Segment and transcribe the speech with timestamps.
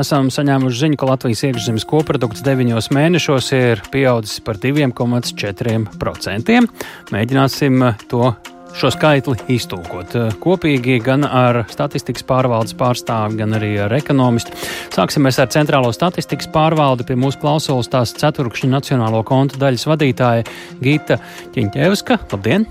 [0.00, 6.60] esam saņēmuši ziņu, ka Latvijas iekšzemes koprodukts deviņos mēnešos ir pieaudzis par 2,4%.
[7.14, 7.74] Mēģināsim
[8.10, 8.34] to
[8.76, 10.12] šo skaitli iztūkot
[10.42, 14.52] kopīgi gan ar statistikas pārvaldes pārstāvi, gan arī ar ekonomistu.
[14.94, 17.06] Sāksimies ar Centrālo statistikas pārvaldi.
[17.08, 20.44] Pie mūsu klausulas tās ceturkšņa nacionālo kontu daļas vadītāja
[20.82, 21.16] Gita
[21.56, 22.18] Čiņķevska.
[22.34, 22.68] Labdien!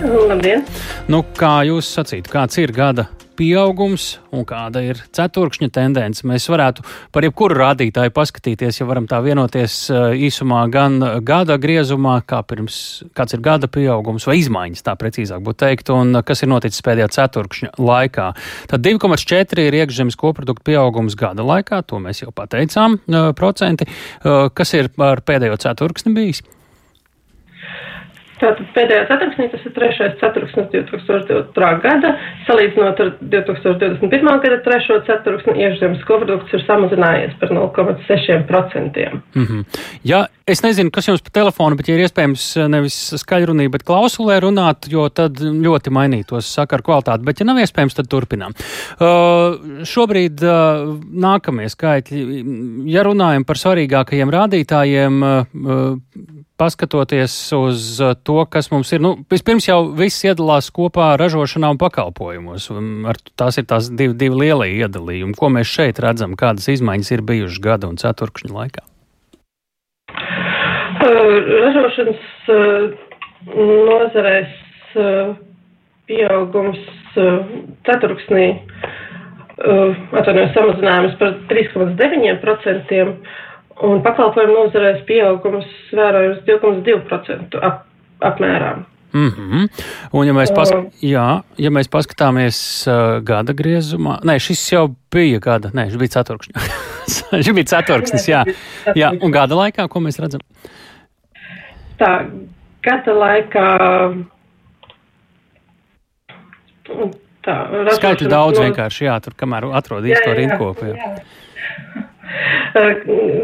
[0.00, 0.64] Labdien!
[1.12, 6.24] Nu, kā jūs sacītu, kāds ir gada pieaugums un kāda ir ceturkšņa tendence.
[6.26, 12.20] Mēs varētu par jebkuru rādītāju paskatīties, ja varam tā vienoties eh, īsumā gan gada griezumā,
[12.28, 12.78] kā pirms,
[13.16, 17.10] kāds ir gada pieaugums vai izmaiņas, tā precīzāk būtu teikt, un kas ir noticis pēdējā
[17.18, 18.30] ceturkšņa laikā.
[18.70, 23.88] Tad 2,4 ir iekšzemes koprodukta pieaugums gada laikā, to mēs jau pateicām, eh, procenti.
[23.88, 26.44] Eh, kas ir ar pēdējo ceturksni bijis?
[28.44, 31.70] Tātad pēdējā ceturksnī tas ir trešais ceturksnis 2022.
[31.80, 32.10] gada,
[32.44, 34.30] salīdzinot ar 2021.
[34.44, 39.06] gada trešo ceturksni, iekšzemes koprodukts ir samazinājies par 0,6%.
[39.34, 39.64] Mm -hmm.
[40.04, 44.40] Ja es nezinu, kas jums pa telefonu, bet ja ir iespējams nevis skaļrunī, bet klausulē
[44.44, 48.52] runāt, jo tad ļoti mainītos sakaru kvalitāti, bet ja nav iespējams, tad turpinām.
[48.52, 52.44] Uh, šobrīd uh, nākamie skaitļi,
[52.92, 59.68] ja runājam par svarīgākajiem rādītājiem, uh, paskatoties uz uh, to, kas mums ir, nu, vispirms
[59.68, 62.70] jau viss iedalās kopā ražošanā un pakalpojumos.
[62.72, 65.36] Un ar, tās ir tās divi, divi lielie iedalījumi.
[65.38, 68.84] Ko mēs šeit redzam, kādas izmaiņas ir bijušas gada un ceturkšņa laikā?
[71.04, 72.58] Uh, ražošanas uh,
[73.54, 74.60] nozarēs
[76.06, 76.78] pieaugums
[77.82, 78.44] ceturksnī
[79.58, 83.00] atvainojos samazinājums par 3,9%
[83.82, 87.86] un pakalpojumu nozarēs pieaugums vērojams 2,2% ap,
[88.22, 88.74] apmērā.
[89.14, 89.68] Mm -hmm.
[90.12, 92.58] Un, ja mēs, pask jā, ja mēs paskatāmies
[92.90, 96.54] uh, gada griezumā, nē, šis jau bija gada, nē, šis bija ceturkšņa.
[97.44, 98.44] šis bija ceturksnis, jā.
[98.94, 99.12] jā.
[99.22, 100.40] Un gada laikā, ko mēs redzam?
[101.98, 102.26] Tā,
[102.82, 103.68] gada laikā.
[107.44, 107.54] Tā,
[107.94, 108.64] Skaitļi daudz no...
[108.64, 110.90] vienkārši, jā, tur kamēr atrod īsto rindkopu.
[110.90, 110.94] Jā.
[110.96, 112.10] Jā.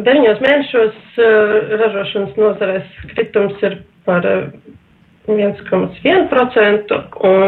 [0.06, 1.20] Deviņos mēnešos
[1.82, 3.78] ražošanas nozarēs kritums ir
[4.08, 4.26] par
[5.30, 6.96] 1,1%
[7.30, 7.46] un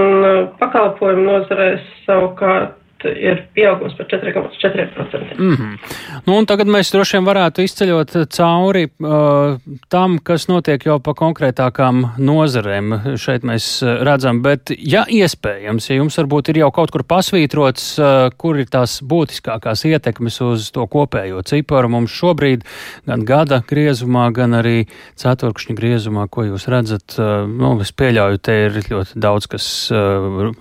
[0.61, 2.79] pakalpojumu nozarēs savukārt
[3.09, 5.39] ir pieaugums par 4,4%.
[5.39, 5.79] Mm -hmm.
[6.27, 9.59] nu, tagad mēs droši vien varētu izceļot cauri uh,
[9.89, 13.17] tam, kas notiek jau pa konkrētākām nozarēm.
[13.17, 18.31] Šeit mēs redzam, bet, ja iespējams, ja jums varbūt ir jau kaut kur pasvītrots, uh,
[18.37, 22.65] kur ir tās būtiskākās ietekmes uz to kopējo ciparu mums šobrīd,
[23.07, 24.87] gan gada griezumā, gan arī
[25.17, 30.53] ceturkšņa griezumā, ko jūs redzat, uh, nu, es pieļauju, te ir ļoti daudz, kas uh,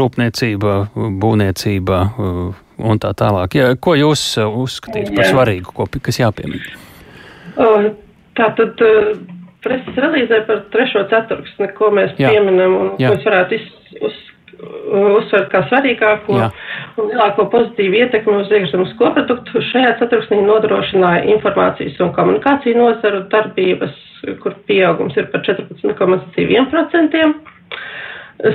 [0.00, 3.54] rūpniecība, būvniecība veselībā uh, un tā tālāk.
[3.54, 6.62] Ja, ko jūs uh, uzskatāt par svarīgu, ko, kas jāpiemina?
[7.56, 7.92] Uh,
[9.64, 12.30] preses relīzē par trešo ceturksni, ko mēs Jā.
[12.30, 13.08] pieminam un Jā.
[13.08, 13.62] ko es varētu iz,
[14.00, 14.18] uz,
[15.18, 16.50] uzsvert kā svarīgāko Jā.
[16.98, 19.62] un lielāko pozitīvu ietekmi uz iekšzemes koproduktu.
[19.70, 23.96] Šajā ceturksnī nodrošināja informācijas un komunikāciju nozaru darbības,
[24.42, 27.34] kur pieaugums ir par 14,2%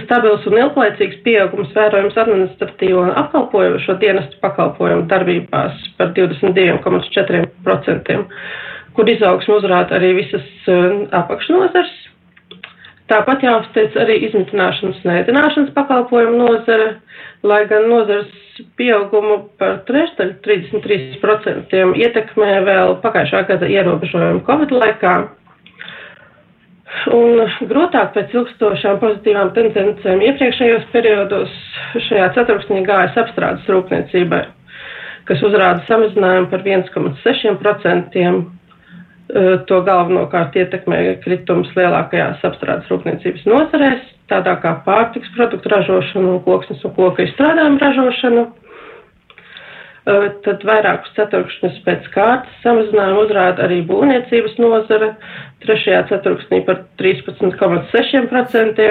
[0.03, 8.17] stabils un ilglaicīgs pieaugums vērojams administratīvo un apkalpojošo dienestu pakalpojumu darbībās par 22,4%,
[8.97, 10.73] kur izaugsmu uzrāda arī visas uh,
[11.21, 11.93] apakšnozars.
[13.09, 16.89] Tāpat jāuzteic arī izmitināšanas un ēdināšanas pakalpojumu nozare,
[17.41, 18.29] lai gan nozars
[18.77, 21.73] pieaugumu par trešdaļu 33%
[22.03, 25.13] ietekmē vēl pagājušā gada ierobežojumu Covid laikā
[27.13, 31.51] Un grūtāk pēc ilgstošām pozitīvām tendencēm iepriekšējos periodos
[32.07, 34.41] šajā ceturksnī gājas apstrādes rūpniecībai,
[35.29, 38.25] kas uzrāda samazinājumu par 1,6%.
[39.69, 46.95] To galvenokārt ietekmē kritums lielākajās apstrādes rūpniecības nozarēs, tādā kā pārtiks produktu ražošanu koksnes un
[46.97, 48.47] koka izstrādājumu ražošanu
[50.45, 55.09] tad vairākus ceturkšņus pēc kārtas samazinājumu uzrāda arī būvniecības nozara,
[55.65, 58.89] trešajā ceturksnī par 13,6%.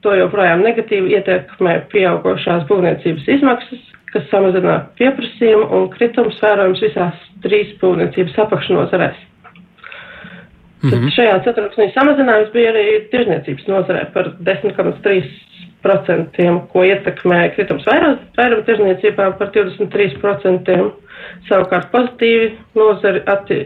[0.00, 3.82] To joprojām negatīvi ietekmē pieaugošās būvniecības izmaksas,
[4.14, 9.18] kas samazina pieprasījumu un kritums vērojams visās trīs būvniecības apakšnozarēs.
[10.80, 11.10] Mm -hmm.
[11.12, 15.49] Šajā ceturksnī samazinājums bija arī tirzniecības nozarē par 10,3%
[15.84, 20.80] procentiem, ko ietekmē kritums vairuma tirzniecībā par 23%.
[21.48, 23.60] Savukārt pozitīvi nozari atti,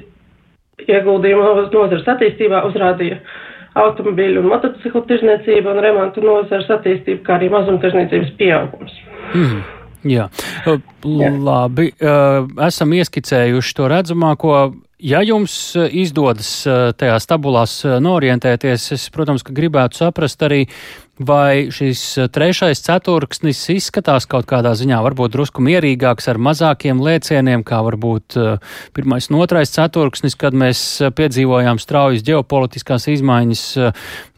[0.85, 3.21] ieguldījumu nozares attīstībā uzrādīja
[3.79, 8.99] automobīļu un motociklu tirzniecība un remontu nozares attīstība, kā arī mazumtirzniecības pieaugums.
[9.35, 9.63] Mm.
[10.05, 10.27] Jā,
[11.47, 11.89] labi.
[12.67, 14.57] Esam ieskicējuši to redzamāko.
[15.03, 16.51] Ja jums izdodas
[16.97, 20.63] tajās tabulās norientēties, es, protams, gribētu saprast arī,
[21.15, 22.01] Vai šis
[22.35, 28.35] trešais ceturksnis izskatās kaut kādā ziņā varbūt drusku mierīgāks ar mazākiem lēcieniem, kā varbūt
[28.97, 30.81] pirmais un otrais ceturksnis, kad mēs
[31.15, 33.63] piedzīvojām straujas ģeopolitiskās izmaiņas,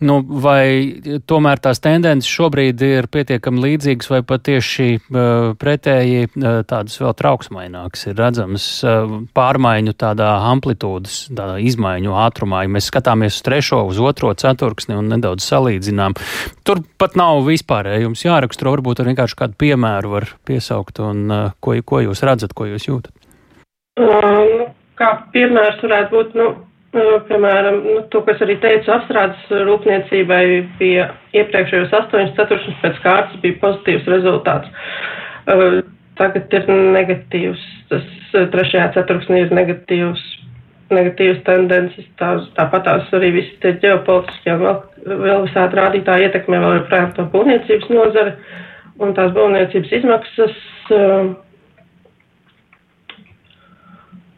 [0.05, 4.91] nu, vai tomēr tās tendences šobrīd ir pietiekami līdzīgas vai pat tieši
[5.57, 6.29] pretēji
[6.69, 8.69] tādas vēl trauksmainākas ir redzamas
[9.33, 11.27] pārmaiņu tādā amplitūdas,
[11.67, 16.17] izmaiņu ātrumā, ja mēs skatāmies uz trešo, uz otro ceturksni un nedaudz salīdzinām
[16.67, 21.51] tur pat nav vispārēji jums jāraksturo, varbūt ar vienkārši kādu piemēru var piesaukt un uh,
[21.61, 23.13] ko, ko jūs redzat, ko jūs jūtat?
[24.01, 24.67] Um,
[25.01, 30.43] kā piemērs varētu būt, nu, uh, piemēram, nu, to, kas arī teicu, apstrādes rūpniecībai
[30.81, 34.89] bija iepriekšējos astoņas ceturkšņus pēc kārtas bija pozitīvs rezultāts.
[35.47, 35.81] Uh,
[36.19, 40.25] tagad ir negatīvs, tas uh, trešajā ceturksnī ir negatīvs
[40.95, 44.77] negatīvas tendences, tās, tāpat tās arī visi tie ģeopolitiskie vēl,
[45.07, 48.37] vēl visādi rādītāji ietekmē vēl joprojām to būvniecības nozari
[49.03, 50.55] un tās būvniecības izmaksas.
[50.95, 51.35] Uh,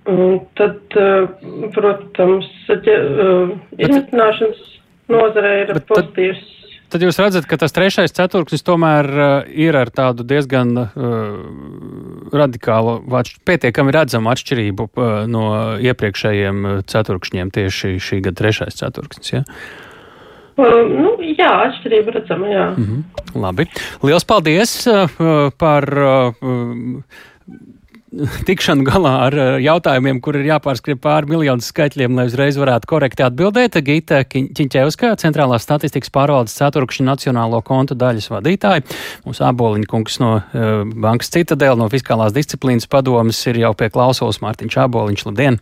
[0.09, 1.29] un tad, uh,
[1.77, 2.49] protams,
[3.77, 4.63] izmitināšanas
[5.13, 6.47] nozare ir bet pozitīvs.
[6.47, 6.58] Tad
[6.89, 10.87] Tad jūs redzat, ka tas trešais ceturksnis tomēr uh, ir ar tādu diezgan uh,
[12.33, 13.03] radikālu,
[13.49, 15.45] pietiekami redzamu atšķirību uh, no
[15.85, 19.35] iepriekšējiem ceturkšņiem tieši šī gada trešais ceturksnis.
[19.37, 19.45] Ja?
[20.59, 22.67] Uh, nu, jā, atšķirība redzama, jā.
[22.73, 23.41] Mm -hmm.
[23.45, 23.69] Labi.
[24.03, 25.09] Liels paldies uh,
[25.59, 25.89] par.
[25.93, 27.05] Uh,
[28.49, 33.25] tikšanu galā ar eh, jautājumiem, kur ir jāpārskrien pāri miljonu skaitļiem, lai uzreiz varētu korekti
[33.27, 33.79] atbildēt.
[33.85, 38.85] Gita Čiņķevska, centrālās statistikas pārvaldes ceturkšņa nacionālo kontu daļas vadītāja.
[39.27, 44.41] Mūsu aboliņa kungs no uh, Bankas Citadela, no Fiskālās disciplīnas padomas ir jau pie klausulas
[44.45, 45.25] Mārtiņš Aboliņš.
[45.29, 45.59] Labdien!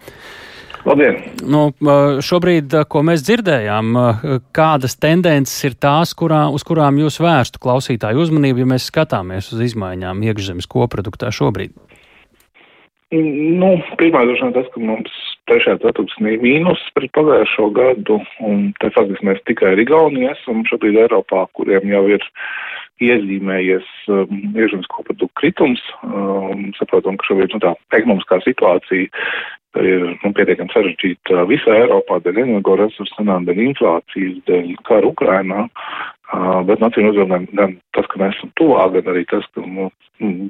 [0.86, 1.18] Labdien!
[1.50, 3.90] Nu, eh, šobrīd, ko mēs dzirdējām,
[4.54, 9.66] kādas tendences ir tās, kurā, uz kurām jūs vērstu klausītāju uzmanību, ja mēs skatāmies uz
[9.72, 11.74] izmaiņām iekšzemes koproduktā šobrīd?
[13.14, 13.68] Nu,
[14.00, 15.12] pirmā droši vien tas, ka mums
[15.46, 20.98] trešajā ceturksnī mīnus pret pagājušo gadu, un te faktiski mēs tikai ar Igauniju esam šobrīd
[21.04, 22.26] Eiropā, kuriem jau ir
[23.06, 25.84] iezīmējies um, iekšzemes koproduktu kritums.
[26.02, 29.06] Um, saprotam, ka šobrīd nu, tā ekonomiskā situācija
[29.86, 35.68] ir nu, pietiekami sarežģīta visā Eiropā dēļ energoresursu cenām, dēļ inflācijas, dēļ kara Ukrainā.
[36.26, 39.86] Uh, bet, acīm redzot, gan, tas, ka mēs esam tuvāk, gan arī tas, ka nu,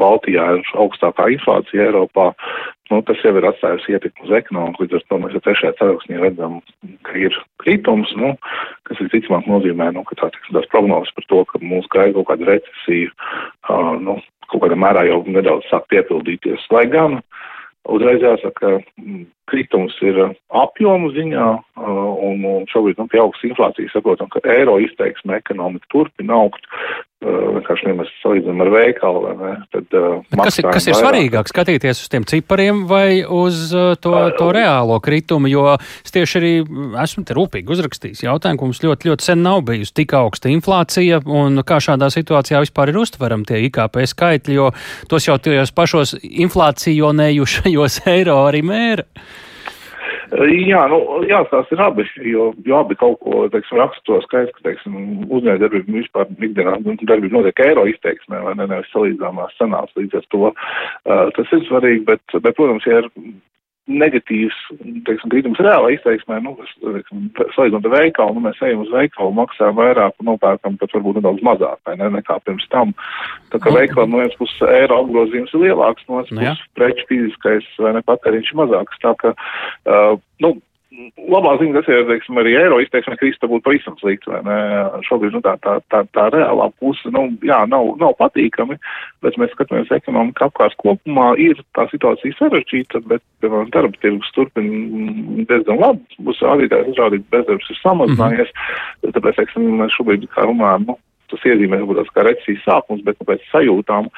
[0.01, 2.31] Baltijā ir augstākā inflācija Eiropā,
[2.89, 4.87] nu, tas jau ir atstājis ietekmi uz ekonomiku.
[4.87, 6.57] Līdz ar to mēs jau trešajā ceturksnī redzam,
[7.05, 8.33] ka ir kritums, nu,
[8.89, 12.31] kas visticamāk nozīmē, nu, ka tā, tiksim, tās prognozes par to, ka mūs gaida kaut
[12.31, 13.13] kāda recesija,
[13.69, 14.17] uh, nu,
[14.49, 16.65] kaut kādā mērā jau nedaudz sāk piepildīties.
[16.73, 17.21] Lai gan
[17.85, 18.79] uzreiz jāsaka,
[19.51, 20.19] kritums ir
[20.51, 26.41] apjomu ziņā, un, un šobrīd, nu, pie augstas inflācijas saprotam, ka eiro izteiksme ekonomika turpina
[26.43, 26.67] augt,
[27.25, 29.95] vienkārši, ja mēs salīdzinām ar veikalu, vai ne, tad
[30.37, 33.71] kas, ir, kas ir svarīgāk, skatīties uz tiem cipariem vai uz
[34.05, 36.53] to, to reālo kritumu, jo es tieši arī
[37.03, 41.23] esmu te rūpīgi uzrakstījis jautājumu, ka mums ļoti, ļoti sen nav bijusi tik augsta inflācija,
[41.25, 44.71] un kā šādā situācijā vispār ir uztveram tie IKP skaitļi, jo
[45.11, 49.09] tos jau tajos pašos inflācionējušajos eiro arī mēra.
[50.35, 54.97] Jā, nu, jāstāsta ir abi, jo, jo abi kaut ko, teiksim, raksturo skaidrs, ka, teiksim,
[55.31, 60.19] uzņēmē darbība vispār ikdienā nu, darbība notiek eiro izteiksmē, vai ne, nevis salīdzināmās cenās, līdz
[60.19, 63.11] ar to uh, tas ir svarīgi, bet, bet, protams, ja ir
[63.87, 64.57] negatīvs,
[65.07, 66.57] teiksim, kritums reālā izteiksmē, nu,
[67.55, 71.45] salīdzinot ar veikalu, nu, mēs ejam uz veikalu, maksājam vairāk un nopērkam pat varbūt nedaudz
[71.47, 72.95] mazāk, vai ne, nekā pirms tam.
[73.55, 77.07] Tā kā veikalam no vienas puses eiro apgrozījums ir lielāks, no otras nu, puses preču
[77.13, 79.03] fiziskais vai ne patēriņš ir mazāks.
[79.05, 80.57] Tā ka, uh, nu,
[81.31, 84.57] labā ziņa tas ir, teiksim, arī eiro izteiksme krista būtu pavisam slikts, vai ne?
[85.07, 88.79] Šobrīd, nu, tā, tā, tā, tā reālā puse, nu, jā, nav, nav patīkami,
[89.25, 95.45] bet mēs skatāmies ekonomika apkārt kopumā, ir tā situācija sarežģīta, bet, piemēram, darba tirgus turpina
[95.51, 99.17] diezgan labi, būs rādītājs izrādīt, bezdarbs ir samazinājies, mm -hmm.
[99.19, 100.99] tāpēc, teiksim, mēs šobrīd kā runājam, nu,
[101.33, 104.11] tas iezīmē varbūt tāds kā recesijas sākums, bet nu, pēc sajūtām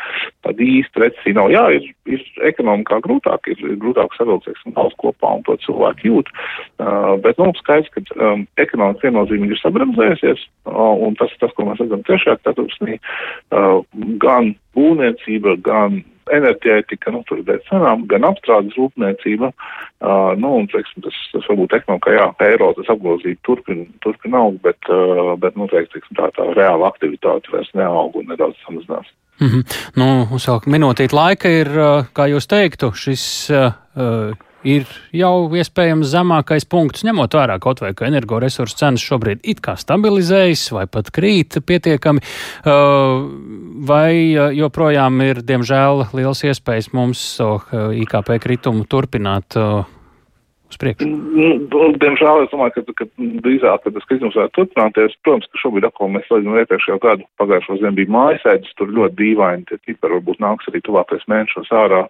[0.47, 1.53] tāda īsta recesija nav.
[1.55, 6.11] Jā, ir, ir ekonomikā grūtāk, ir, ir grūtāk savilkt, teiksim, valsts kopā un to cilvēku
[6.11, 11.55] jūt, uh, bet, nu, skaidrs, ka um, ekonomika viennozīmīgi ir sabremzējusies, uh, un tas, tas,
[11.57, 13.01] ko mēs redzam trešajā ceturksnī,
[13.53, 13.83] uh,
[14.23, 16.03] gan būvniecība, gan
[16.35, 21.77] enerģētika, nu, tur dēļ cenām, gan apstrādes rūpniecība, uh, nu, un, teiksim, tas, tas varbūt
[21.81, 26.51] ekonomikā, jā, eiro tas apgrozīt turpina, turpina augt, bet, uh, bet, nu, teiksim, tā, tā
[26.59, 29.09] reāla aktivitāte vairs neaug un nedaudz samazinās.
[29.39, 29.79] Mm -hmm.
[29.97, 31.69] Nu, vēl minūtīt laika ir,
[32.13, 34.35] kā jūs teiktu, šis uh,
[34.67, 39.77] ir jau iespējams zemākais punkts, ņemot vērā kaut vai, ka energoresursu cenas šobrīd it kā
[39.79, 42.25] stabilizējas vai pat krīt pietiekami,
[43.89, 44.11] vai
[44.59, 47.23] joprojām ir, diemžēl, liels iespējas mums
[48.03, 51.07] IKP kritumu turpināt uz priekšu?
[51.09, 53.09] Nu, diemžēl es domāju, ka, ka
[53.45, 55.17] drīzāk, tas kritums varētu turpināties.
[55.25, 59.67] Protams, ka šobrīd atkal mēs salīdzinām iepriekšējo gadu, pagājušo ziemu bija mājasēdis, tur ļoti dīvaini,
[59.71, 62.05] tie cipari varbūt nāks arī tuvākais mēnešos ārā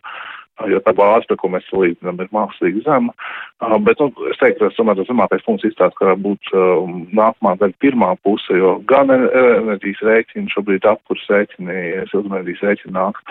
[0.66, 3.14] jo tā bāze, ko mēs salīdzinām, ir mākslīgi zema.
[3.62, 6.88] Uh, bet, nu, es teiktu, ka tas zemākais punkts izstāsta, ka varētu būt uh,
[7.18, 13.22] nākamā gada pirmā puse, jo gan enerģijas rēķini, šobrīd apkurs rēķini, siltumenerģijas rēķini nāk,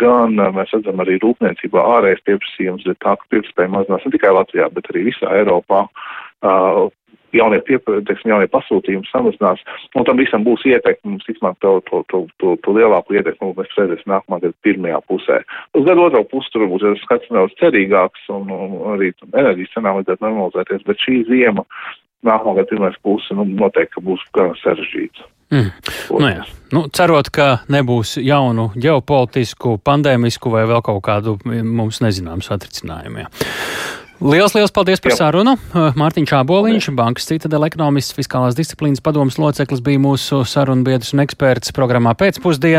[0.00, 4.70] gan mēs redzam arī rūpniecībā ārējais pieprasījums, bet tā, ka pieprasījumi mazinās ne tikai Latvijā,
[4.72, 5.84] bet arī visā Eiropā.
[6.40, 6.88] Uh,
[7.36, 9.62] jaunie, teiksim, jaunie pasūtījumi samazinās,
[9.94, 13.74] un tam visam būs ietekme, mums vismaz to, to, to, to, to lielāku ietekmi mēs
[13.78, 15.40] redzēsim nākamā gada pirmajā pusē.
[15.78, 20.26] Uz gadu otro pusi tur būs skats nedaudz cerīgāks, un, un arī enerģijas cenām vajadzētu
[20.26, 21.66] normalizēties, bet šī ziema
[22.26, 25.28] nākamā gada pirmais puse nu, noteikti būs gan sarežģīts.
[25.50, 25.70] Mm.
[26.14, 26.44] Nu, jā.
[26.70, 33.24] nu, cerot, ka nebūs jaunu ģeopolitisku, pandēmisku vai vēl kaut kādu mums nezināmu satricinājumu.
[33.24, 33.32] Jā.
[34.20, 35.16] Liels, liels paldies par Jā.
[35.16, 35.54] sarunu.
[35.72, 41.22] Uh, Mārtiņš Čāboliņš, bankas citadela ekonomists, fiskālās disciplīnas padomas loceklis bija mūsu sarunu biedrs un
[41.24, 42.76] eksperts programmā pēcpusdienā.